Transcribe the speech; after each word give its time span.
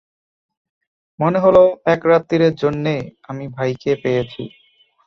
মনে 1.19 1.39
হল 1.39 1.57
এক 1.85 2.01
রাত্তিরের 2.05 2.53
জন্যে 2.55 2.95
আমি 3.29 3.45
ভাইকে 3.47 3.91
পেয়েছি। 4.03 4.43